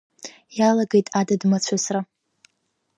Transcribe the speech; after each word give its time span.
Иалагеит 0.57 1.07
адыд-мацәысра. 1.19 2.01